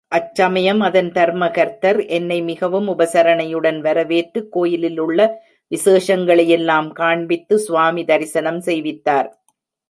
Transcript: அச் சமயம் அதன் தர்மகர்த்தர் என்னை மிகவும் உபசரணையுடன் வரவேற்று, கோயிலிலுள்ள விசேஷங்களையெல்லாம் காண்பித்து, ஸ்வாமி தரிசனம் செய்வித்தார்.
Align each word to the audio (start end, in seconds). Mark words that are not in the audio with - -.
அச் 0.07 0.35
சமயம் 0.35 0.79
அதன் 0.79 1.11
தர்மகர்த்தர் 1.11 2.07
என்னை 2.07 2.41
மிகவும் 2.41 2.87
உபசரணையுடன் 2.87 3.79
வரவேற்று, 3.81 4.49
கோயிலிலுள்ள 4.51 5.19
விசேஷங்களையெல்லாம் 5.71 6.89
காண்பித்து, 6.91 7.57
ஸ்வாமி 7.67 8.05
தரிசனம் 8.05 8.61
செய்வித்தார். 8.61 9.29